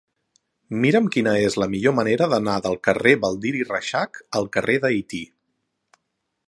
[0.85, 5.23] Mira'm quina és la millor manera d'anar del carrer de Baldiri Reixac al carrer d'Haití.